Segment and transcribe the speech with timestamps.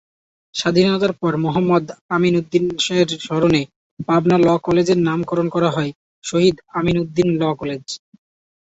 [0.55, 1.85] স্বাধীনতার পর মুহাম্মদ
[2.15, 2.79] আমিনউদ্দিনের
[3.19, 3.61] স্মরণে
[3.99, 5.91] পাবনা ল’ কলেজের নামকরণ হয়
[6.23, 7.85] শহীদ আমিনউদ্দিন ল’ কলেজ।